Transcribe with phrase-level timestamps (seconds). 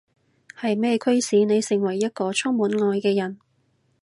[0.59, 3.37] 係咩驅使你成為一個充滿愛嘅人？